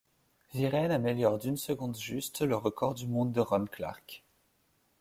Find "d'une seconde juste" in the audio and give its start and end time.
1.37-2.41